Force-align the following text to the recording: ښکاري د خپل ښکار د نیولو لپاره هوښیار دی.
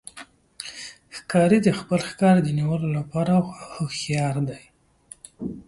ښکاري 1.17 1.59
د 1.63 1.69
خپل 1.79 1.99
ښکار 2.09 2.35
د 2.43 2.47
نیولو 2.59 2.87
لپاره 2.97 3.33
هوښیار 3.73 4.35
دی. 4.49 4.63